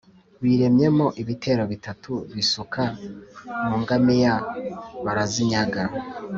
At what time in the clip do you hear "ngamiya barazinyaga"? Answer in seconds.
3.81-5.83